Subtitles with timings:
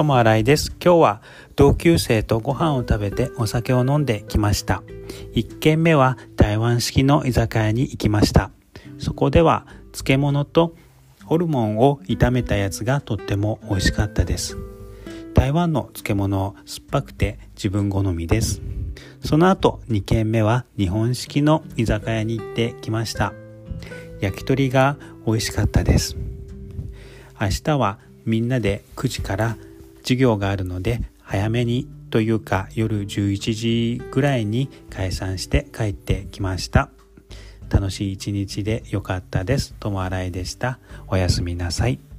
[0.00, 0.70] 友新井です。
[0.82, 1.22] 今日は
[1.56, 4.82] 同級生とご飯を食べてお酒を飲んできました。
[5.34, 8.50] 1軒目は台湾式の居酒屋に行きました。
[8.98, 10.74] そこでは漬物と
[11.26, 14.56] ホルモンを炒めたやつがとっても美味しかったです。
[15.34, 18.62] 台湾の漬物酸っぱくて自分好みです。
[19.22, 23.34] その後2軒目は日本式の居酒屋に行ってきました。
[24.22, 26.16] 焼き鳥が美味しかったです。
[27.38, 29.58] 明日はみんなで9時から
[30.02, 36.90] 授業があるので早めにというか夜11時ぐらいに解散して帰ってきました。
[37.70, 39.74] 楽しい一日で良かったです。
[39.78, 40.80] 友新井でした。
[41.06, 42.09] おやすみなさい。